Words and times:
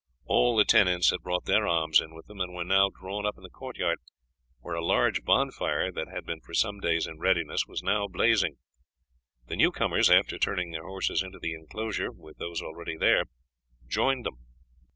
All 0.25 0.55
the 0.57 0.65
tenants 0.65 1.11
had 1.11 1.21
brought 1.21 1.45
their 1.45 1.67
arms 1.67 2.01
in 2.01 2.15
with 2.15 2.25
them, 2.25 2.41
and 2.41 2.55
were 2.55 2.63
now 2.63 2.89
drawn 2.89 3.23
up 3.23 3.37
in 3.37 3.43
the 3.43 3.51
court 3.51 3.77
yard, 3.77 3.99
where 4.59 4.73
a 4.73 4.83
large 4.83 5.21
bonfire, 5.23 5.91
that 5.91 6.07
had 6.07 6.25
been 6.25 6.41
for 6.41 6.55
some 6.55 6.79
days 6.79 7.05
in 7.05 7.19
readiness, 7.19 7.67
was 7.67 7.83
now 7.83 8.07
blazing. 8.07 8.57
The 9.45 9.57
new 9.57 9.69
comers, 9.71 10.09
after 10.09 10.39
turning 10.39 10.71
their 10.71 10.87
horses 10.87 11.21
into 11.21 11.37
the 11.37 11.53
inclosure 11.53 12.11
with 12.11 12.39
those 12.39 12.63
already 12.63 12.97
there, 12.97 13.25
joined 13.87 14.25
them. 14.25 14.37